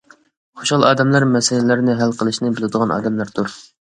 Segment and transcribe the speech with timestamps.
[0.61, 3.55] خۇشال ئادەملەر مەسىلىلەرنى ھەل قىلىشنى بىلىدىغان ئادەملەردۇر.